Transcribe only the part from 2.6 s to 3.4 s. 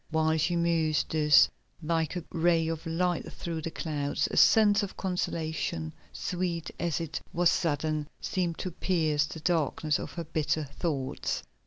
of light